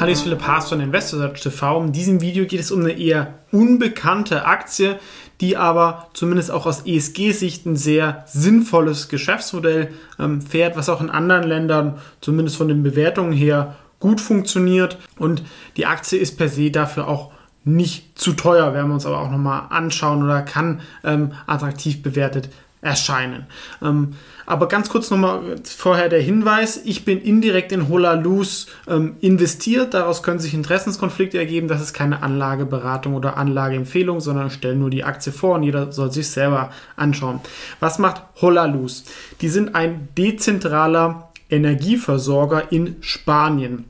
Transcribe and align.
Hallo, 0.00 0.12
ich 0.12 0.20
Philipp 0.20 0.46
Haas 0.46 0.70
von 0.70 0.80
InvestorSearch. 0.80 1.84
In 1.84 1.92
diesem 1.92 2.22
Video 2.22 2.46
geht 2.46 2.60
es 2.60 2.70
um 2.70 2.80
eine 2.80 2.92
eher 2.92 3.34
unbekannte 3.52 4.46
Aktie, 4.46 4.98
die 5.42 5.58
aber 5.58 6.08
zumindest 6.14 6.50
auch 6.50 6.64
aus 6.64 6.86
ESG-Sicht 6.86 7.66
ein 7.66 7.76
sehr 7.76 8.24
sinnvolles 8.26 9.10
Geschäftsmodell 9.10 9.92
ähm, 10.18 10.40
fährt, 10.40 10.74
was 10.74 10.88
auch 10.88 11.02
in 11.02 11.10
anderen 11.10 11.46
Ländern 11.46 11.98
zumindest 12.22 12.56
von 12.56 12.68
den 12.68 12.82
Bewertungen 12.82 13.34
her 13.34 13.76
gut 13.98 14.22
funktioniert. 14.22 14.96
Und 15.18 15.42
die 15.76 15.84
Aktie 15.84 16.18
ist 16.18 16.38
per 16.38 16.48
se 16.48 16.70
dafür 16.70 17.06
auch 17.06 17.30
nicht 17.64 18.18
zu 18.18 18.32
teuer, 18.32 18.72
werden 18.72 18.88
wir 18.88 18.94
uns 18.94 19.04
aber 19.04 19.20
auch 19.20 19.30
nochmal 19.30 19.64
anschauen 19.68 20.22
oder 20.22 20.40
kann 20.40 20.80
ähm, 21.04 21.32
attraktiv 21.46 22.02
bewertet 22.02 22.48
erscheinen. 22.82 23.46
Ähm, 23.82 24.14
aber 24.46 24.68
ganz 24.68 24.88
kurz 24.88 25.10
nochmal 25.10 25.56
vorher 25.64 26.08
der 26.08 26.20
Hinweis, 26.20 26.80
ich 26.84 27.04
bin 27.04 27.20
indirekt 27.20 27.72
in 27.72 27.88
Holaluz 27.88 28.66
ähm, 28.88 29.16
investiert, 29.20 29.94
daraus 29.94 30.22
können 30.22 30.38
sich 30.38 30.54
Interessenskonflikte 30.54 31.38
ergeben, 31.38 31.68
das 31.68 31.82
ist 31.82 31.92
keine 31.92 32.22
Anlageberatung 32.22 33.14
oder 33.14 33.36
Anlageempfehlung, 33.36 34.20
sondern 34.20 34.48
ich 34.48 34.54
stelle 34.54 34.76
nur 34.76 34.90
die 34.90 35.04
Aktie 35.04 35.32
vor 35.32 35.56
und 35.56 35.62
jeder 35.62 35.92
soll 35.92 36.10
sich 36.10 36.28
selber 36.28 36.70
anschauen. 36.96 37.40
Was 37.80 37.98
macht 37.98 38.22
Holaluz? 38.40 39.04
Die 39.40 39.48
sind 39.48 39.74
ein 39.74 40.08
dezentraler 40.16 41.30
Energieversorger 41.50 42.72
in 42.72 42.96
Spanien. 43.00 43.84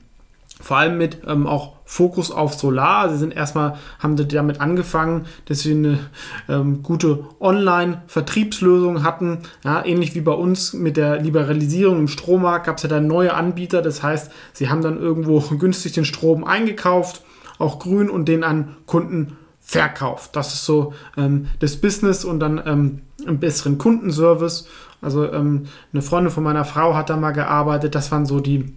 Vor 0.61 0.77
allem 0.77 0.97
mit 0.97 1.19
ähm, 1.27 1.47
auch 1.47 1.73
Fokus 1.85 2.31
auf 2.31 2.53
Solar. 2.53 3.09
Sie 3.09 3.17
sind 3.17 3.35
erstmal, 3.35 3.77
haben 3.99 4.15
damit 4.15 4.61
angefangen, 4.61 5.25
dass 5.45 5.65
wir 5.65 5.75
eine 5.75 5.99
ähm, 6.47 6.83
gute 6.83 7.25
Online-Vertriebslösung 7.39 9.03
hatten. 9.03 9.39
Ja, 9.65 9.83
ähnlich 9.83 10.15
wie 10.15 10.21
bei 10.21 10.31
uns 10.31 10.73
mit 10.73 10.95
der 10.95 11.19
Liberalisierung 11.19 11.99
im 11.99 12.07
Strommarkt 12.07 12.67
gab 12.67 12.77
es 12.77 12.83
ja 12.83 12.89
dann 12.89 13.07
neue 13.07 13.33
Anbieter. 13.33 13.81
Das 13.81 14.03
heißt, 14.03 14.31
sie 14.53 14.69
haben 14.69 14.81
dann 14.81 14.99
irgendwo 14.99 15.39
günstig 15.57 15.93
den 15.93 16.05
Strom 16.05 16.43
eingekauft, 16.43 17.23
auch 17.59 17.79
grün 17.79 18.09
und 18.09 18.27
den 18.27 18.43
an 18.43 18.77
Kunden 18.85 19.37
verkauft. 19.59 20.35
Das 20.35 20.53
ist 20.53 20.65
so 20.65 20.93
ähm, 21.17 21.47
das 21.59 21.77
Business 21.77 22.23
und 22.23 22.39
dann 22.39 22.61
ähm, 22.65 23.01
einen 23.27 23.39
besseren 23.39 23.77
Kundenservice. 23.77 24.67
Also 25.01 25.31
ähm, 25.31 25.65
eine 25.93 26.01
Freundin 26.01 26.31
von 26.31 26.43
meiner 26.43 26.65
Frau 26.65 26.95
hat 26.95 27.09
da 27.09 27.17
mal 27.17 27.31
gearbeitet. 27.31 27.95
Das 27.95 28.11
waren 28.11 28.25
so 28.25 28.39
die 28.39 28.73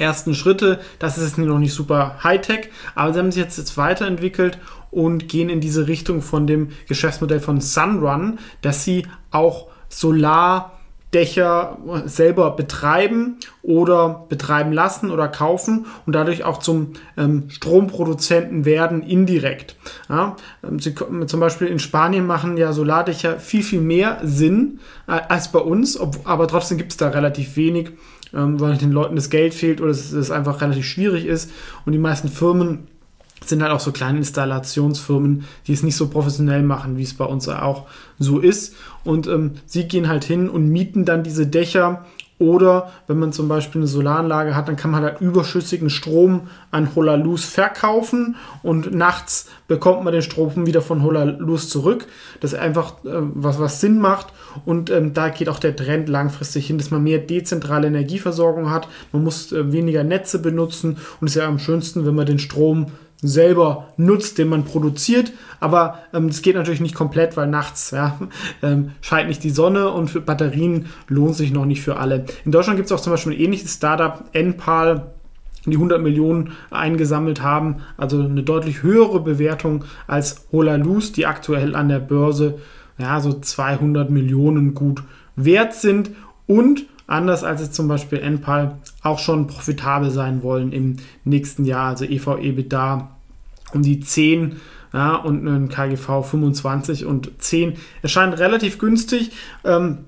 ersten 0.00 0.34
Schritte. 0.34 0.80
Das 0.98 1.18
ist 1.18 1.38
noch 1.38 1.58
nicht 1.58 1.74
super 1.74 2.18
Hightech, 2.24 2.70
aber 2.94 3.12
sie 3.12 3.18
haben 3.18 3.30
sich 3.30 3.42
jetzt, 3.42 3.58
jetzt 3.58 3.76
weiterentwickelt 3.76 4.58
und 4.90 5.28
gehen 5.28 5.48
in 5.48 5.60
diese 5.60 5.86
Richtung 5.86 6.22
von 6.22 6.46
dem 6.46 6.70
Geschäftsmodell 6.88 7.40
von 7.40 7.60
Sunrun, 7.60 8.38
dass 8.62 8.84
sie 8.84 9.06
auch 9.30 9.68
Solardächer 11.12 11.78
selber 12.06 12.52
betreiben 12.52 13.36
oder 13.62 14.26
betreiben 14.28 14.72
lassen 14.72 15.10
oder 15.10 15.28
kaufen 15.28 15.86
und 16.06 16.14
dadurch 16.14 16.44
auch 16.44 16.58
zum 16.58 16.92
ähm, 17.16 17.44
Stromproduzenten 17.48 18.64
werden 18.64 19.02
indirekt. 19.02 19.76
Ja, 20.08 20.36
ähm, 20.62 20.78
sie, 20.78 20.94
zum 20.94 21.40
Beispiel 21.40 21.66
in 21.66 21.78
Spanien 21.78 22.26
machen 22.26 22.56
ja 22.56 22.72
Solardächer 22.72 23.40
viel, 23.40 23.62
viel 23.62 23.80
mehr 23.80 24.18
Sinn 24.22 24.80
äh, 25.08 25.12
als 25.28 25.50
bei 25.50 25.58
uns, 25.58 25.98
ob, 25.98 26.20
aber 26.24 26.46
trotzdem 26.46 26.78
gibt 26.78 26.92
es 26.92 26.96
da 26.96 27.08
relativ 27.08 27.56
wenig 27.56 27.90
ähm, 28.32 28.60
weil 28.60 28.76
den 28.76 28.92
Leuten 28.92 29.16
das 29.16 29.28
Geld 29.28 29.54
fehlt 29.54 29.80
oder 29.80 29.90
es, 29.90 30.12
es 30.12 30.30
einfach 30.30 30.60
relativ 30.60 30.86
schwierig 30.86 31.26
ist. 31.26 31.50
Und 31.84 31.92
die 31.92 31.98
meisten 31.98 32.28
Firmen 32.28 32.86
sind 33.44 33.62
halt 33.62 33.72
auch 33.72 33.80
so 33.80 33.92
kleine 33.92 34.18
Installationsfirmen, 34.18 35.44
die 35.66 35.72
es 35.72 35.82
nicht 35.82 35.96
so 35.96 36.08
professionell 36.08 36.62
machen, 36.62 36.96
wie 36.96 37.02
es 37.02 37.14
bei 37.14 37.24
uns 37.24 37.48
auch 37.48 37.86
so 38.18 38.38
ist. 38.38 38.74
Und 39.04 39.26
ähm, 39.26 39.52
sie 39.66 39.88
gehen 39.88 40.08
halt 40.08 40.24
hin 40.24 40.48
und 40.48 40.68
mieten 40.68 41.04
dann 41.04 41.22
diese 41.22 41.46
Dächer 41.46 42.04
oder 42.40 42.90
wenn 43.06 43.18
man 43.18 43.34
zum 43.34 43.48
Beispiel 43.48 43.82
eine 43.82 43.86
Solaranlage 43.86 44.56
hat, 44.56 44.66
dann 44.66 44.76
kann 44.76 44.90
man 44.90 45.02
halt 45.02 45.20
überschüssigen 45.20 45.90
Strom 45.90 46.48
an 46.70 46.94
Holaluz 46.94 47.44
verkaufen 47.44 48.34
und 48.62 48.94
nachts 48.94 49.50
bekommt 49.68 50.04
man 50.04 50.14
den 50.14 50.22
Strom 50.22 50.66
wieder 50.66 50.80
von 50.80 51.02
Holaluz 51.02 51.68
zurück. 51.68 52.06
Das 52.40 52.54
ist 52.54 52.58
einfach 52.58 53.04
äh, 53.04 53.10
was, 53.34 53.60
was 53.60 53.82
Sinn 53.82 53.98
macht 54.00 54.28
und 54.64 54.88
ähm, 54.88 55.12
da 55.12 55.28
geht 55.28 55.50
auch 55.50 55.58
der 55.58 55.76
Trend 55.76 56.08
langfristig 56.08 56.66
hin, 56.66 56.78
dass 56.78 56.90
man 56.90 57.02
mehr 57.02 57.18
dezentrale 57.18 57.88
Energieversorgung 57.88 58.70
hat. 58.70 58.88
Man 59.12 59.22
muss 59.22 59.52
äh, 59.52 59.70
weniger 59.70 60.02
Netze 60.02 60.38
benutzen 60.38 60.96
und 61.20 61.28
es 61.28 61.36
ist 61.36 61.42
ja 61.42 61.46
am 61.46 61.58
schönsten, 61.58 62.06
wenn 62.06 62.14
man 62.14 62.24
den 62.24 62.38
Strom 62.38 62.86
selber 63.22 63.88
nutzt, 63.96 64.38
den 64.38 64.48
man 64.48 64.64
produziert. 64.64 65.32
Aber 65.60 65.98
ähm, 66.14 66.30
geht 66.30 66.56
natürlich 66.56 66.80
nicht 66.80 66.94
komplett, 66.94 67.36
weil 67.36 67.46
nachts 67.46 67.90
ja, 67.90 68.18
ähm, 68.62 68.92
scheint 69.00 69.28
nicht 69.28 69.44
die 69.44 69.50
Sonne 69.50 69.90
und 69.90 70.08
für 70.08 70.20
Batterien 70.20 70.86
lohnt 71.08 71.34
sich 71.34 71.52
noch 71.52 71.66
nicht 71.66 71.82
für 71.82 71.96
alle. 71.96 72.24
In 72.44 72.52
Deutschland 72.52 72.76
gibt 72.76 72.86
es 72.86 72.92
auch 72.92 73.00
zum 73.00 73.12
Beispiel 73.12 73.32
ein 73.32 73.40
ähnliches 73.40 73.74
Startup, 73.74 74.24
Enpal, 74.32 75.12
die 75.66 75.74
100 75.74 76.00
Millionen 76.02 76.52
eingesammelt 76.70 77.42
haben, 77.42 77.76
also 77.98 78.22
eine 78.22 78.42
deutlich 78.42 78.82
höhere 78.82 79.20
Bewertung 79.20 79.84
als 80.06 80.46
Holaluz, 80.52 81.12
die 81.12 81.26
aktuell 81.26 81.76
an 81.76 81.90
der 81.90 82.00
Börse 82.00 82.58
ja, 82.98 83.20
so 83.20 83.32
200 83.32 84.10
Millionen 84.10 84.74
gut 84.74 85.02
wert 85.36 85.74
sind 85.74 86.10
und 86.46 86.86
anders 87.10 87.44
als 87.44 87.60
es 87.60 87.72
zum 87.72 87.88
Beispiel 87.88 88.18
Enpal 88.18 88.78
auch 89.02 89.18
schon 89.18 89.46
profitabel 89.46 90.10
sein 90.10 90.42
wollen 90.42 90.72
im 90.72 90.96
nächsten 91.24 91.64
Jahr, 91.64 91.88
also 91.88 92.04
EV-EBITDA 92.04 93.08
um 93.72 93.82
die 93.82 94.00
10 94.00 94.60
ja, 94.92 95.16
und 95.16 95.46
ein 95.46 95.68
KGV 95.68 96.24
25 96.24 97.06
und 97.06 97.30
10 97.38 97.74
erscheint 98.02 98.38
relativ 98.38 98.78
günstig. 98.78 99.32
Ähm, 99.64 99.98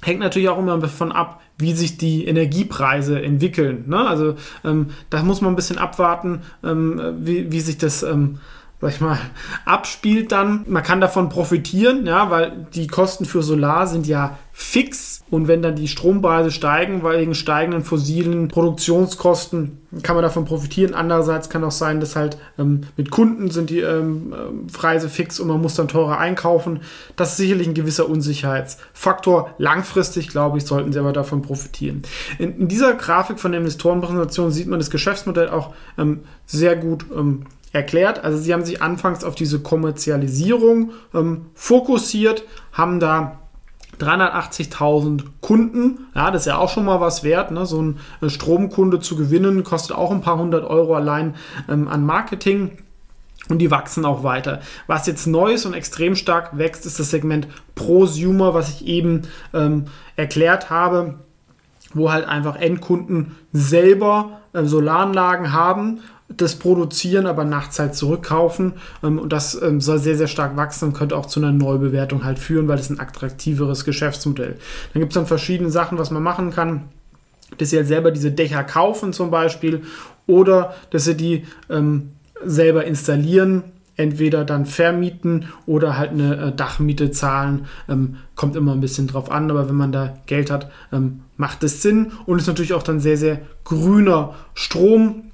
hängt 0.00 0.20
natürlich 0.20 0.48
auch 0.48 0.58
immer 0.58 0.78
davon 0.78 1.12
ab, 1.12 1.40
wie 1.58 1.72
sich 1.72 1.98
die 1.98 2.26
Energiepreise 2.26 3.22
entwickeln. 3.22 3.84
Ne? 3.86 4.06
Also 4.06 4.36
ähm, 4.64 4.88
da 5.10 5.22
muss 5.22 5.40
man 5.40 5.52
ein 5.52 5.56
bisschen 5.56 5.78
abwarten, 5.78 6.42
ähm, 6.62 7.00
wie, 7.20 7.52
wie 7.52 7.60
sich 7.60 7.78
das 7.78 8.02
ähm, 8.02 8.38
sag 8.80 8.90
ich 8.90 9.00
mal, 9.00 9.18
abspielt 9.64 10.32
dann. 10.32 10.64
Man 10.68 10.82
kann 10.82 11.00
davon 11.00 11.30
profitieren, 11.30 12.06
ja, 12.06 12.30
weil 12.30 12.66
die 12.74 12.86
Kosten 12.86 13.24
für 13.24 13.42
Solar 13.42 13.86
sind 13.86 14.06
ja 14.06 14.36
fix 14.56 15.24
und 15.30 15.48
wenn 15.48 15.62
dann 15.62 15.74
die 15.74 15.88
Strompreise 15.88 16.52
steigen, 16.52 17.02
weil 17.02 17.20
wegen 17.20 17.34
steigenden 17.34 17.82
fossilen 17.82 18.46
Produktionskosten 18.46 19.80
kann 20.04 20.14
man 20.14 20.22
davon 20.22 20.44
profitieren. 20.44 20.94
Andererseits 20.94 21.50
kann 21.50 21.64
auch 21.64 21.72
sein, 21.72 21.98
dass 21.98 22.14
halt 22.14 22.38
ähm, 22.56 22.82
mit 22.96 23.10
Kunden 23.10 23.50
sind 23.50 23.68
die 23.68 23.80
ähm, 23.80 24.32
ähm, 24.32 24.66
Preise 24.68 25.08
fix 25.08 25.40
und 25.40 25.48
man 25.48 25.60
muss 25.60 25.74
dann 25.74 25.88
teurer 25.88 26.18
einkaufen. 26.18 26.82
Das 27.16 27.32
ist 27.32 27.38
sicherlich 27.38 27.66
ein 27.66 27.74
gewisser 27.74 28.08
Unsicherheitsfaktor. 28.08 29.50
Langfristig, 29.58 30.28
glaube 30.28 30.58
ich, 30.58 30.66
sollten 30.66 30.92
sie 30.92 31.00
aber 31.00 31.12
davon 31.12 31.42
profitieren. 31.42 32.02
In, 32.38 32.56
in 32.60 32.68
dieser 32.68 32.94
Grafik 32.94 33.40
von 33.40 33.50
der 33.50 33.60
Investorenpräsentation 33.60 34.52
sieht 34.52 34.68
man 34.68 34.78
das 34.78 34.90
Geschäftsmodell 34.90 35.48
auch 35.48 35.74
ähm, 35.98 36.20
sehr 36.46 36.76
gut 36.76 37.06
ähm, 37.12 37.46
erklärt. 37.72 38.22
Also 38.22 38.38
sie 38.38 38.52
haben 38.52 38.64
sich 38.64 38.80
anfangs 38.80 39.24
auf 39.24 39.34
diese 39.34 39.58
Kommerzialisierung 39.58 40.92
ähm, 41.12 41.46
fokussiert, 41.54 42.44
haben 42.72 43.00
da 43.00 43.40
380.000 43.98 45.24
Kunden, 45.40 46.06
ja, 46.14 46.30
das 46.30 46.42
ist 46.42 46.46
ja 46.46 46.58
auch 46.58 46.68
schon 46.68 46.84
mal 46.84 47.00
was 47.00 47.22
wert. 47.22 47.50
Ne? 47.50 47.66
So 47.66 47.80
ein 47.80 47.98
äh, 48.20 48.28
Stromkunde 48.28 49.00
zu 49.00 49.16
gewinnen 49.16 49.64
kostet 49.64 49.96
auch 49.96 50.10
ein 50.10 50.20
paar 50.20 50.38
hundert 50.38 50.64
Euro 50.64 50.94
allein 50.94 51.34
ähm, 51.68 51.88
an 51.88 52.04
Marketing. 52.04 52.78
Und 53.48 53.58
die 53.58 53.70
wachsen 53.70 54.06
auch 54.06 54.22
weiter. 54.22 54.60
Was 54.86 55.06
jetzt 55.06 55.26
neu 55.26 55.52
ist 55.52 55.66
und 55.66 55.74
extrem 55.74 56.16
stark 56.16 56.56
wächst, 56.56 56.86
ist 56.86 56.98
das 56.98 57.10
Segment 57.10 57.46
Prosumer, 57.74 58.54
was 58.54 58.70
ich 58.70 58.86
eben 58.86 59.22
ähm, 59.52 59.84
erklärt 60.16 60.70
habe, 60.70 61.16
wo 61.92 62.10
halt 62.10 62.26
einfach 62.26 62.56
Endkunden 62.56 63.36
selber 63.52 64.40
äh, 64.54 64.64
Solaranlagen 64.64 65.52
haben 65.52 66.00
das 66.28 66.56
produzieren, 66.56 67.26
aber 67.26 67.44
nachts 67.44 67.78
halt 67.78 67.94
zurückkaufen. 67.94 68.74
Ähm, 69.02 69.18
und 69.18 69.32
das 69.32 69.60
ähm, 69.60 69.80
soll 69.80 69.98
sehr, 69.98 70.16
sehr 70.16 70.26
stark 70.26 70.56
wachsen 70.56 70.86
und 70.88 70.92
könnte 70.94 71.16
auch 71.16 71.26
zu 71.26 71.40
einer 71.40 71.52
Neubewertung 71.52 72.24
halt 72.24 72.38
führen, 72.38 72.68
weil 72.68 72.78
es 72.78 72.90
ein 72.90 73.00
attraktiveres 73.00 73.84
Geschäftsmodell. 73.84 74.56
Dann 74.92 75.00
gibt 75.00 75.12
es 75.12 75.14
dann 75.14 75.26
verschiedene 75.26 75.70
Sachen, 75.70 75.98
was 75.98 76.10
man 76.10 76.22
machen 76.22 76.50
kann. 76.50 76.84
Dass 77.58 77.70
sie 77.70 77.76
halt 77.76 77.86
selber 77.86 78.10
diese 78.10 78.32
Dächer 78.32 78.64
kaufen 78.64 79.12
zum 79.12 79.30
Beispiel 79.30 79.82
oder 80.26 80.74
dass 80.90 81.04
sie 81.04 81.16
die 81.16 81.44
ähm, 81.70 82.12
selber 82.44 82.84
installieren 82.84 83.64
entweder 83.96 84.44
dann 84.44 84.66
vermieten 84.66 85.46
oder 85.66 85.96
halt 85.96 86.10
eine 86.10 86.36
äh, 86.36 86.52
Dachmiete 86.52 87.10
zahlen. 87.10 87.66
Ähm, 87.88 88.16
kommt 88.34 88.56
immer 88.56 88.72
ein 88.72 88.80
bisschen 88.80 89.06
drauf 89.06 89.30
an, 89.30 89.50
aber 89.50 89.68
wenn 89.68 89.76
man 89.76 89.92
da 89.92 90.16
Geld 90.26 90.50
hat, 90.50 90.70
ähm, 90.92 91.20
macht 91.36 91.62
es 91.62 91.82
Sinn 91.82 92.12
und 92.26 92.38
ist 92.38 92.46
natürlich 92.46 92.74
auch 92.74 92.82
dann 92.82 93.00
sehr, 93.00 93.16
sehr 93.16 93.40
grüner 93.64 94.34
Strom. 94.54 95.30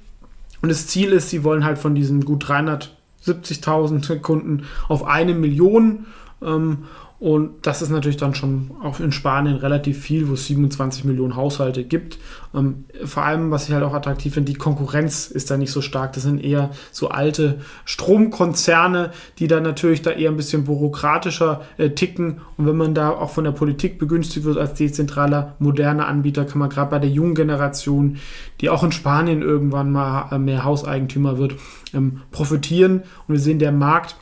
Und 0.61 0.69
das 0.69 0.87
Ziel 0.87 1.11
ist, 1.11 1.29
sie 1.29 1.43
wollen 1.43 1.65
halt 1.65 1.77
von 1.77 1.95
diesen 1.95 2.23
gut 2.23 2.45
370.000 2.45 4.19
Kunden 4.19 4.65
auf 4.87 5.05
eine 5.05 5.33
Million 5.33 6.05
ähm, 6.41 6.85
und 7.21 7.67
das 7.67 7.83
ist 7.83 7.91
natürlich 7.91 8.17
dann 8.17 8.33
schon 8.33 8.71
auch 8.81 8.99
in 8.99 9.11
Spanien 9.11 9.57
relativ 9.57 10.01
viel, 10.01 10.27
wo 10.27 10.33
es 10.33 10.47
27 10.47 11.03
Millionen 11.03 11.35
Haushalte 11.35 11.83
gibt. 11.83 12.17
Ähm, 12.55 12.85
vor 13.05 13.23
allem, 13.23 13.51
was 13.51 13.67
ich 13.67 13.75
halt 13.75 13.83
auch 13.83 13.93
attraktiv 13.93 14.33
finde, 14.33 14.51
die 14.51 14.57
Konkurrenz 14.57 15.27
ist 15.27 15.51
da 15.51 15.55
nicht 15.55 15.71
so 15.71 15.81
stark. 15.81 16.13
Das 16.13 16.23
sind 16.23 16.43
eher 16.43 16.71
so 16.91 17.09
alte 17.09 17.59
Stromkonzerne, 17.85 19.11
die 19.37 19.47
dann 19.47 19.61
natürlich 19.61 20.01
da 20.01 20.09
eher 20.09 20.31
ein 20.31 20.35
bisschen 20.35 20.63
bürokratischer 20.63 21.61
äh, 21.77 21.91
ticken. 21.91 22.41
Und 22.57 22.65
wenn 22.65 22.75
man 22.75 22.95
da 22.95 23.11
auch 23.11 23.29
von 23.29 23.43
der 23.43 23.51
Politik 23.51 23.99
begünstigt 23.99 24.43
wird 24.43 24.57
als 24.57 24.73
dezentraler, 24.73 25.53
moderner 25.59 26.07
Anbieter, 26.07 26.45
kann 26.45 26.57
man 26.57 26.69
gerade 26.69 26.89
bei 26.89 26.97
der 26.97 27.11
jungen 27.11 27.35
Generation, 27.35 28.17
die 28.61 28.71
auch 28.71 28.83
in 28.83 28.91
Spanien 28.91 29.43
irgendwann 29.43 29.91
mal 29.91 30.29
äh, 30.31 30.39
mehr 30.39 30.63
Hauseigentümer 30.63 31.37
wird, 31.37 31.53
ähm, 31.93 32.21
profitieren. 32.31 33.03
Und 33.27 33.35
wir 33.35 33.39
sehen, 33.39 33.59
der 33.59 33.71
Markt 33.71 34.15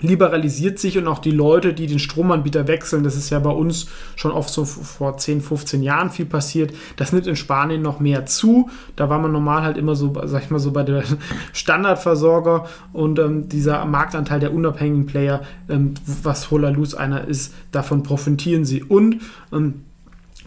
liberalisiert 0.00 0.78
sich 0.78 0.96
und 0.96 1.06
auch 1.06 1.18
die 1.18 1.30
Leute, 1.30 1.74
die 1.74 1.86
den 1.86 1.98
Stromanbieter 1.98 2.66
wechseln, 2.66 3.04
das 3.04 3.16
ist 3.16 3.30
ja 3.30 3.38
bei 3.38 3.50
uns 3.50 3.88
schon 4.16 4.32
oft 4.32 4.48
so 4.48 4.64
vor 4.64 5.18
10, 5.18 5.40
15 5.42 5.82
Jahren 5.82 6.10
viel 6.10 6.24
passiert. 6.24 6.74
Das 6.96 7.12
nimmt 7.12 7.26
in 7.26 7.36
Spanien 7.36 7.82
noch 7.82 8.00
mehr 8.00 8.24
zu. 8.26 8.70
Da 8.96 9.10
war 9.10 9.18
man 9.18 9.32
normal 9.32 9.62
halt 9.62 9.76
immer 9.76 9.94
so, 9.94 10.14
sag 10.24 10.44
ich 10.44 10.50
mal 10.50 10.58
so, 10.58 10.72
bei 10.72 10.82
der 10.82 11.04
Standardversorger 11.52 12.66
und 12.92 13.18
ähm, 13.18 13.48
dieser 13.48 13.84
Marktanteil 13.84 14.40
der 14.40 14.54
unabhängigen 14.54 15.06
Player, 15.06 15.42
ähm, 15.68 15.94
was 16.22 16.50
Hola 16.50 16.70
Luz 16.70 16.94
einer 16.94 17.28
ist, 17.28 17.54
davon 17.70 18.02
profitieren 18.02 18.64
sie. 18.64 18.82
Und 18.82 19.20
ähm, 19.52 19.84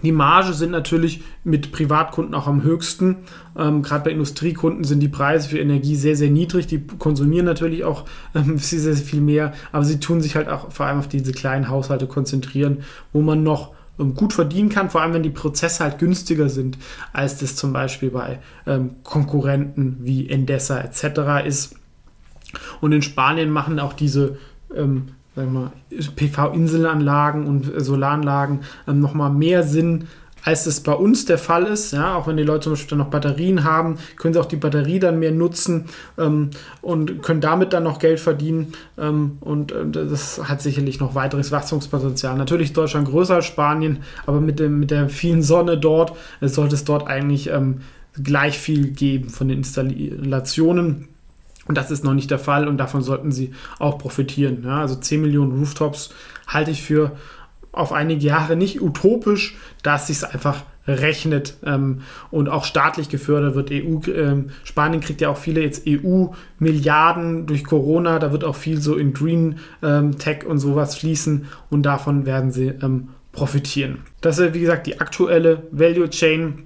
die 0.05 0.11
Marge 0.11 0.53
sind 0.53 0.71
natürlich 0.71 1.21
mit 1.43 1.71
Privatkunden 1.71 2.33
auch 2.33 2.47
am 2.47 2.63
höchsten. 2.63 3.17
Ähm, 3.57 3.81
Gerade 3.81 4.05
bei 4.05 4.11
Industriekunden 4.11 4.83
sind 4.83 5.01
die 5.01 5.09
Preise 5.09 5.49
für 5.49 5.59
Energie 5.59 5.95
sehr, 5.95 6.15
sehr 6.15 6.29
niedrig. 6.29 6.67
Die 6.67 6.79
konsumieren 6.79 7.45
natürlich 7.45 7.83
auch 7.83 8.05
ähm, 8.33 8.57
sehr, 8.59 8.79
sehr 8.79 8.95
viel 8.95 9.21
mehr, 9.21 9.53
aber 9.71 9.83
sie 9.83 9.99
tun 9.99 10.21
sich 10.21 10.35
halt 10.35 10.47
auch 10.47 10.71
vor 10.71 10.85
allem 10.85 10.99
auf 10.99 11.07
diese 11.07 11.31
kleinen 11.33 11.67
Haushalte 11.67 12.07
konzentrieren, 12.07 12.83
wo 13.11 13.21
man 13.21 13.43
noch 13.43 13.73
ähm, 13.99 14.13
gut 14.13 14.33
verdienen 14.33 14.69
kann, 14.69 14.89
vor 14.89 15.01
allem 15.01 15.13
wenn 15.13 15.23
die 15.23 15.29
Prozesse 15.29 15.83
halt 15.83 15.99
günstiger 15.99 16.49
sind, 16.49 16.77
als 17.13 17.37
das 17.39 17.55
zum 17.55 17.73
Beispiel 17.73 18.11
bei 18.11 18.39
ähm, 18.67 18.97
Konkurrenten 19.03 19.97
wie 20.01 20.29
Endesa 20.29 20.79
etc. 20.79 21.45
ist. 21.45 21.75
Und 22.81 22.91
in 22.91 23.01
Spanien 23.01 23.49
machen 23.49 23.79
auch 23.79 23.93
diese 23.93 24.37
ähm, 24.75 25.09
PV-Inselanlagen 25.35 27.45
und 27.45 27.71
Solaranlagen 27.77 28.61
ähm, 28.87 28.99
nochmal 28.99 29.29
mehr 29.29 29.63
Sinn, 29.63 30.07
als 30.45 30.67
es 30.67 30.79
bei 30.79 30.93
uns 30.93 31.25
der 31.25 31.39
Fall 31.39 31.65
ist. 31.65 31.91
Ja, 31.91 32.15
auch 32.15 32.27
wenn 32.27 32.37
die 32.37 32.43
Leute 32.43 32.61
zum 32.61 32.73
Beispiel 32.73 32.89
dann 32.89 32.99
noch 32.99 33.09
Batterien 33.09 33.63
haben, 33.63 33.97
können 34.15 34.33
sie 34.33 34.39
auch 34.39 34.45
die 34.45 34.55
Batterie 34.55 34.99
dann 34.99 35.19
mehr 35.19 35.31
nutzen 35.31 35.85
ähm, 36.17 36.51
und 36.81 37.23
können 37.23 37.41
damit 37.41 37.73
dann 37.73 37.83
noch 37.83 37.99
Geld 37.99 38.19
verdienen. 38.19 38.73
Ähm, 38.97 39.37
und 39.41 39.71
äh, 39.71 39.89
das 39.89 40.47
hat 40.47 40.61
sicherlich 40.61 40.99
noch 40.99 41.15
weiteres 41.15 41.51
Wachstumspotenzial. 41.51 42.37
Natürlich 42.37 42.69
ist 42.69 42.77
Deutschland 42.77 43.07
größer 43.07 43.35
als 43.35 43.45
Spanien, 43.45 44.03
aber 44.27 44.39
mit, 44.39 44.59
dem, 44.59 44.79
mit 44.79 44.91
der 44.91 45.09
vielen 45.09 45.41
Sonne 45.41 45.77
dort 45.77 46.15
äh, 46.41 46.47
sollte 46.47 46.75
es 46.75 46.85
dort 46.85 47.07
eigentlich 47.07 47.49
ähm, 47.49 47.81
gleich 48.21 48.59
viel 48.59 48.91
geben 48.91 49.29
von 49.29 49.47
den 49.47 49.59
Installationen. 49.59 51.07
Und 51.67 51.77
das 51.77 51.91
ist 51.91 52.03
noch 52.03 52.13
nicht 52.13 52.31
der 52.31 52.39
Fall 52.39 52.67
und 52.67 52.77
davon 52.77 53.01
sollten 53.01 53.31
sie 53.31 53.53
auch 53.79 53.97
profitieren. 53.97 54.63
Ja, 54.63 54.81
also 54.81 54.95
10 54.95 55.21
Millionen 55.21 55.57
Rooftops 55.57 56.11
halte 56.47 56.71
ich 56.71 56.83
für 56.83 57.11
auf 57.71 57.91
einige 57.91 58.25
Jahre 58.25 58.55
nicht 58.55 58.81
utopisch, 58.81 59.57
dass 59.83 60.07
sich 60.07 60.17
es 60.17 60.23
einfach 60.23 60.63
rechnet 60.87 61.57
ähm, 61.65 62.01
und 62.31 62.47
auch 62.47 62.63
staatlich 62.63 63.09
gefördert 63.09 63.55
wird. 63.55 63.71
EU, 63.71 63.99
ähm, 64.11 64.49
Spanien 64.63 65.01
kriegt 65.01 65.21
ja 65.21 65.29
auch 65.29 65.37
viele 65.37 65.61
jetzt 65.61 65.85
EU-Milliarden 65.87 67.47
durch 67.47 67.63
Corona, 67.63 68.19
da 68.19 68.31
wird 68.31 68.43
auch 68.43 68.55
viel 68.55 68.79
so 68.79 68.95
in 68.95 69.13
Green 69.13 69.59
ähm, 69.81 70.17
Tech 70.17 70.45
und 70.45 70.59
sowas 70.59 70.95
fließen 70.95 71.45
und 71.69 71.83
davon 71.83 72.25
werden 72.25 72.51
sie 72.51 72.67
ähm, 72.67 73.09
profitieren. 73.31 74.03
Das 74.21 74.39
ist, 74.39 74.53
wie 74.53 74.61
gesagt, 74.61 74.87
die 74.87 75.01
aktuelle 75.01 75.63
Value 75.71 76.09
Chain 76.09 76.63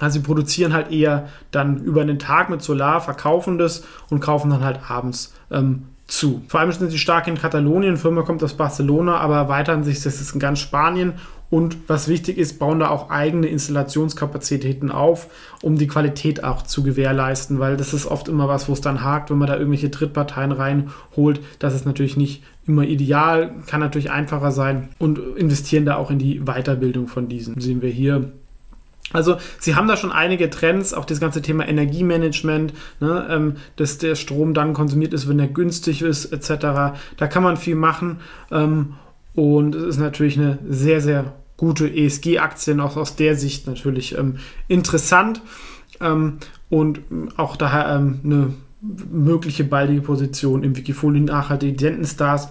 also 0.00 0.14
sie 0.18 0.24
produzieren 0.24 0.72
halt 0.72 0.90
eher 0.90 1.28
dann 1.50 1.78
über 1.78 2.04
den 2.04 2.18
Tag 2.18 2.50
mit 2.50 2.62
Solar, 2.62 3.00
verkaufen 3.00 3.58
das 3.58 3.84
und 4.08 4.20
kaufen 4.20 4.50
dann 4.50 4.64
halt 4.64 4.80
abends 4.88 5.32
ähm, 5.50 5.84
zu. 6.06 6.42
Vor 6.48 6.60
allem 6.60 6.72
sind 6.72 6.90
sie 6.90 6.98
stark 6.98 7.28
in 7.28 7.38
Katalonien, 7.38 7.94
die 7.94 8.00
Firma 8.00 8.22
kommt 8.22 8.42
aus 8.42 8.54
Barcelona, 8.54 9.18
aber 9.18 9.36
erweitern 9.36 9.84
sich, 9.84 10.02
das 10.02 10.20
ist 10.20 10.34
in 10.34 10.40
ganz 10.40 10.58
Spanien. 10.58 11.14
Und 11.50 11.88
was 11.88 12.06
wichtig 12.06 12.38
ist, 12.38 12.60
bauen 12.60 12.78
da 12.78 12.90
auch 12.90 13.10
eigene 13.10 13.48
Installationskapazitäten 13.48 14.92
auf, 14.92 15.26
um 15.62 15.76
die 15.76 15.88
Qualität 15.88 16.44
auch 16.44 16.62
zu 16.62 16.84
gewährleisten, 16.84 17.58
weil 17.58 17.76
das 17.76 17.92
ist 17.92 18.06
oft 18.06 18.28
immer 18.28 18.46
was, 18.46 18.68
wo 18.68 18.72
es 18.72 18.80
dann 18.80 19.02
hakt, 19.02 19.30
wenn 19.30 19.38
man 19.38 19.48
da 19.48 19.56
irgendwelche 19.56 19.90
Drittparteien 19.90 20.52
reinholt. 20.52 21.40
Das 21.58 21.74
ist 21.74 21.86
natürlich 21.86 22.16
nicht 22.16 22.44
immer 22.66 22.84
ideal, 22.84 23.52
kann 23.66 23.80
natürlich 23.80 24.12
einfacher 24.12 24.52
sein 24.52 24.90
und 25.00 25.18
investieren 25.36 25.84
da 25.84 25.96
auch 25.96 26.12
in 26.12 26.20
die 26.20 26.40
Weiterbildung 26.44 27.08
von 27.08 27.28
diesen. 27.28 27.60
Sehen 27.60 27.82
wir 27.82 27.90
hier 27.90 28.30
also 29.12 29.36
sie 29.58 29.74
haben 29.74 29.88
da 29.88 29.96
schon 29.96 30.12
einige 30.12 30.50
Trends, 30.50 30.94
auch 30.94 31.04
das 31.04 31.20
ganze 31.20 31.42
Thema 31.42 31.66
Energiemanagement, 31.66 32.72
ne, 33.00 33.26
ähm, 33.30 33.56
dass 33.76 33.98
der 33.98 34.14
Strom 34.14 34.54
dann 34.54 34.72
konsumiert 34.72 35.12
ist, 35.12 35.28
wenn 35.28 35.38
er 35.38 35.48
günstig 35.48 36.02
ist, 36.02 36.26
etc. 36.26 36.96
Da 37.16 37.26
kann 37.26 37.42
man 37.42 37.56
viel 37.56 37.74
machen 37.74 38.20
ähm, 38.50 38.94
und 39.34 39.74
es 39.74 39.96
ist 39.96 39.98
natürlich 39.98 40.38
eine 40.38 40.58
sehr, 40.66 41.00
sehr 41.00 41.32
gute 41.56 41.88
ESG-Aktie, 41.92 42.82
auch 42.82 42.96
aus 42.96 43.16
der 43.16 43.36
Sicht 43.36 43.66
natürlich 43.66 44.16
ähm, 44.16 44.36
interessant 44.68 45.42
ähm, 46.00 46.38
und 46.68 47.00
auch 47.36 47.56
daher 47.56 47.94
ähm, 47.94 48.20
eine 48.24 48.54
mögliche 48.80 49.64
baldige 49.64 50.00
Position 50.00 50.64
im 50.64 50.76
Wikifolio 50.76 51.22
nachhaltige 51.22 51.72
Dividendenstars. 51.72 52.48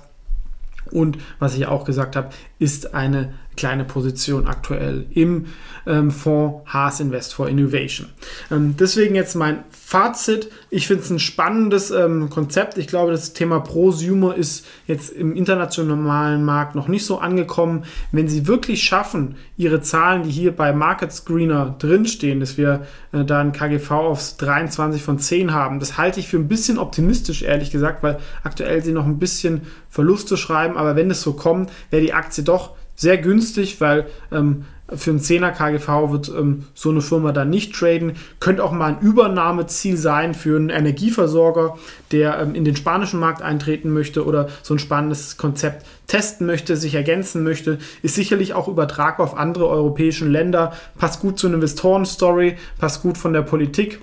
Und 0.92 1.18
was 1.40 1.56
ich 1.56 1.66
auch 1.68 1.86
gesagt 1.86 2.16
habe, 2.16 2.30
ist 2.60 2.94
eine 2.94 3.34
kleine 3.60 3.84
Position 3.84 4.48
aktuell 4.48 5.06
im 5.12 5.48
ähm, 5.86 6.12
Fonds 6.12 6.62
Haas 6.72 7.02
Invest 7.02 7.34
for 7.34 7.50
Innovation. 7.50 8.08
Ähm, 8.50 8.76
deswegen 8.80 9.16
jetzt 9.16 9.36
mein 9.36 9.66
Fazit. 9.70 10.50
Ich 10.70 10.88
finde 10.88 11.04
es 11.04 11.10
ein 11.10 11.20
spannendes 11.20 11.92
ähm, 11.92 12.30
Konzept. 12.30 12.78
Ich 12.78 12.88
glaube, 12.88 13.12
das 13.12 13.34
Thema 13.34 13.60
Prosumer 13.60 14.34
ist 14.34 14.66
jetzt 14.88 15.12
im 15.12 15.36
internationalen 15.36 16.46
Markt 16.46 16.76
noch 16.76 16.88
nicht 16.88 17.06
so 17.06 17.20
angekommen. 17.20 17.84
Wenn 18.14 18.30
Sie 18.30 18.48
wirklich 18.48 18.84
schaffen, 18.84 19.36
Ihre 19.58 19.82
Zahlen, 19.82 20.24
die 20.24 20.32
hier 20.32 20.56
bei 20.56 20.72
Market 20.72 21.12
Screener 21.12 21.76
drinstehen, 21.80 22.40
dass 22.40 22.58
wir 22.58 22.86
äh, 23.12 23.26
da 23.26 23.42
ein 23.42 23.52
KGV 23.52 23.92
aufs 23.92 24.38
23 24.38 25.04
von 25.04 25.20
10 25.20 25.54
haben, 25.54 25.82
das 25.82 25.98
halte 25.98 26.22
ich 26.22 26.30
für 26.30 26.38
ein 26.38 26.48
bisschen 26.48 26.78
optimistisch, 26.78 27.42
ehrlich 27.42 27.72
gesagt, 27.72 28.04
weil 28.04 28.20
aktuell 28.44 28.82
Sie 28.82 28.94
noch 28.94 29.06
ein 29.06 29.20
bisschen 29.20 29.64
Verluste 29.90 30.38
schreiben. 30.38 30.78
Aber 30.78 30.96
wenn 30.96 31.12
es 31.12 31.22
so 31.22 31.34
kommt, 31.34 31.72
wäre 31.90 32.02
die 32.02 32.14
Aktie 32.14 32.46
doch 32.46 32.79
sehr 33.00 33.18
günstig, 33.18 33.80
weil 33.80 34.08
ähm, 34.30 34.66
für 34.94 35.12
einen 35.12 35.20
10er 35.20 35.52
KGV 35.52 36.12
wird 36.12 36.30
ähm, 36.30 36.66
so 36.74 36.90
eine 36.90 37.02
Firma 37.02 37.32
dann 37.32 37.50
nicht 37.50 37.74
traden. 37.74 38.14
Könnte 38.42 38.64
auch 38.64 38.74
mal 38.74 38.88
ein 38.88 39.00
Übernahmeziel 39.00 39.96
sein 39.96 40.34
für 40.34 40.58
einen 40.58 40.70
Energieversorger, 40.70 41.78
der 42.12 42.40
ähm, 42.40 42.56
in 42.56 42.66
den 42.66 42.76
spanischen 42.76 43.20
Markt 43.20 43.42
eintreten 43.42 43.92
möchte 43.92 44.26
oder 44.26 44.50
so 44.64 44.74
ein 44.74 44.80
spannendes 44.80 45.38
Konzept 45.38 45.86
testen 46.08 46.46
möchte, 46.46 46.76
sich 46.76 46.96
ergänzen 46.96 47.44
möchte. 47.44 47.78
Ist 48.02 48.16
sicherlich 48.16 48.54
auch 48.54 48.68
übertragbar 48.68 49.28
auf 49.28 49.38
andere 49.38 49.70
europäische 49.70 50.26
Länder. 50.26 50.74
Passt 50.98 51.22
gut 51.22 51.40
zu 51.40 51.48
einer 51.48 51.56
Investoren-Story, 51.56 52.58
passt 52.80 53.02
gut 53.02 53.18
von 53.18 53.32
der 53.32 53.44
Politik. 53.44 54.02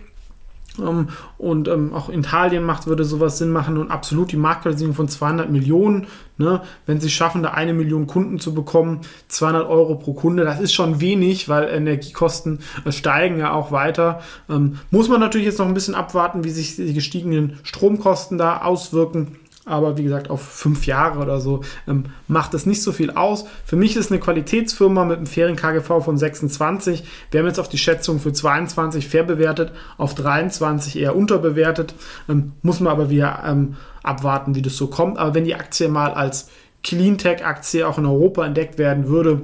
Ähm, 0.78 1.08
und 1.38 1.68
ähm, 1.68 1.92
auch 1.92 2.08
in 2.08 2.20
Italien 2.20 2.64
macht, 2.64 2.86
würde 2.86 3.04
sowas 3.04 3.38
Sinn 3.38 3.50
machen 3.50 3.78
und 3.78 3.90
absolut 3.90 4.32
die 4.32 4.36
Marktkapitalisierung 4.36 4.94
von 4.94 5.08
200 5.08 5.50
Millionen. 5.50 6.06
Ne? 6.38 6.62
Wenn 6.84 7.00
sie 7.00 7.10
schaffen, 7.10 7.42
da 7.42 7.52
eine 7.52 7.72
Million 7.72 8.06
Kunden 8.06 8.38
zu 8.38 8.54
bekommen, 8.54 9.00
200 9.28 9.68
Euro 9.68 9.94
pro 9.94 10.12
Kunde, 10.12 10.44
das 10.44 10.60
ist 10.60 10.74
schon 10.74 11.00
wenig, 11.00 11.48
weil 11.48 11.68
Energiekosten 11.68 12.60
äh, 12.84 12.92
steigen 12.92 13.38
ja 13.38 13.52
auch 13.52 13.72
weiter. 13.72 14.20
Ähm, 14.48 14.78
muss 14.90 15.08
man 15.08 15.20
natürlich 15.20 15.46
jetzt 15.46 15.58
noch 15.58 15.66
ein 15.66 15.74
bisschen 15.74 15.94
abwarten, 15.94 16.44
wie 16.44 16.50
sich 16.50 16.76
die 16.76 16.94
gestiegenen 16.94 17.58
Stromkosten 17.62 18.38
da 18.38 18.62
auswirken 18.62 19.36
aber 19.66 19.98
wie 19.98 20.04
gesagt, 20.04 20.30
auf 20.30 20.40
fünf 20.40 20.86
Jahre 20.86 21.18
oder 21.18 21.40
so 21.40 21.62
ähm, 21.88 22.04
macht 22.28 22.54
es 22.54 22.66
nicht 22.66 22.82
so 22.82 22.92
viel 22.92 23.10
aus. 23.10 23.46
Für 23.64 23.74
mich 23.74 23.96
ist 23.96 24.12
eine 24.12 24.20
Qualitätsfirma 24.20 25.04
mit 25.04 25.16
einem 25.18 25.26
fairen 25.26 25.56
KGV 25.56 26.04
von 26.04 26.16
26. 26.16 27.02
Wir 27.32 27.40
haben 27.40 27.48
jetzt 27.48 27.58
auf 27.58 27.68
die 27.68 27.76
Schätzung 27.76 28.20
für 28.20 28.32
22 28.32 29.08
fair 29.08 29.24
bewertet, 29.24 29.72
auf 29.98 30.14
23 30.14 30.96
eher 30.96 31.16
unterbewertet. 31.16 31.94
Ähm, 32.28 32.52
muss 32.62 32.78
man 32.78 32.92
aber 32.92 33.10
wieder 33.10 33.42
ähm, 33.44 33.76
abwarten, 34.04 34.54
wie 34.54 34.62
das 34.62 34.76
so 34.76 34.86
kommt. 34.86 35.18
Aber 35.18 35.34
wenn 35.34 35.44
die 35.44 35.56
Aktie 35.56 35.88
mal 35.88 36.12
als 36.12 36.48
Cleantech-Aktie 36.84 37.86
auch 37.88 37.98
in 37.98 38.06
Europa 38.06 38.46
entdeckt 38.46 38.78
werden 38.78 39.08
würde, 39.08 39.42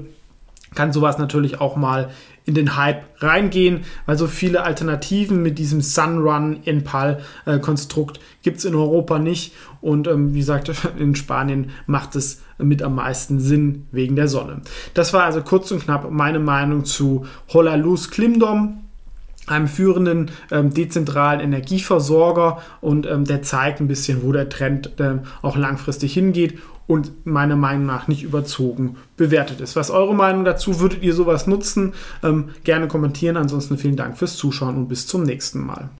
kann 0.75 0.93
sowas 0.93 1.19
natürlich 1.19 1.61
auch 1.61 1.77
mal 1.77 2.11
in 2.45 2.55
den 2.55 2.77
Hype 2.77 3.05
reingehen, 3.19 3.85
weil 4.07 4.19
so 4.19 4.27
viele 4.27 4.65
Alternativen 4.65 5.43
mit 5.43 5.59
diesem 5.59 5.81
Sunrun 5.81 6.61
Impal 6.65 7.21
äh, 7.47 7.59
gibt 8.43 8.59
es 8.59 8.65
in 8.65 8.75
Europa 8.75 9.19
nicht 9.19 9.55
und 9.81 10.09
ähm, 10.09 10.35
wie 10.35 10.41
gesagt, 10.41 10.73
in 10.99 11.15
Spanien 11.15 11.71
macht 11.87 12.17
es 12.17 12.43
mit 12.59 12.83
am 12.83 12.97
meisten 12.97 13.41
Sinn 13.41 13.87
wegen 13.93 14.17
der 14.17 14.29
Sonne. 14.29 14.63
Das 14.95 15.13
war 15.13 15.25
also 15.25 15.43
kurz 15.43 15.71
und 15.71 15.85
knapp 15.85 16.11
meine 16.11 16.41
Meinung 16.41 16.85
zu 16.85 17.27
Holaluz 17.53 18.11
Klimdom 18.11 18.82
einem 19.47 19.67
führenden 19.67 20.31
ähm, 20.51 20.73
dezentralen 20.73 21.41
Energieversorger 21.41 22.63
und 22.81 23.07
ähm, 23.07 23.25
der 23.25 23.43
zeigt 23.43 23.81
ein 23.81 23.89
bisschen, 23.89 24.23
wo 24.23 24.33
der 24.33 24.49
Trend 24.49 25.01
äh, 25.01 25.19
auch 25.43 25.57
langfristig 25.57 26.15
hingeht 26.15 26.59
und 26.87 27.27
meiner 27.27 27.57
Meinung 27.57 27.87
nach 27.87 28.09
nicht 28.09 28.23
überzogen 28.23 28.97
bewertet 29.17 29.61
ist. 29.61 29.77
Was 29.77 29.91
eure 29.91 30.15
Meinung 30.15 30.45
dazu? 30.45 30.81
Würdet 30.81 31.03
ihr 31.03 31.15
sowas 31.15 31.47
nutzen? 31.47 31.95
Ähm, 32.23 32.51
gerne 32.65 32.89
kommentieren. 32.89 33.37
Ansonsten 33.37 33.79
vielen 33.79 33.97
Dank 33.97 34.19
fürs 34.19 34.37
Zuschauen 34.37 34.77
und 34.77 34.89
bis 34.89 35.07
zum 35.07 35.23
nächsten 35.23 35.65
Mal. 35.65 35.91